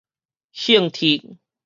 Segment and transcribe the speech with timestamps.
[0.51, 1.37] 興喋